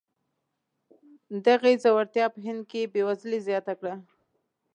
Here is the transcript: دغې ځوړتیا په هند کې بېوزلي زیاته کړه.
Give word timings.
دغې 1.45 1.73
ځوړتیا 1.83 2.25
په 2.33 2.39
هند 2.45 2.61
کې 2.71 2.89
بېوزلي 2.93 3.39
زیاته 3.47 3.73
کړه. 3.79 3.93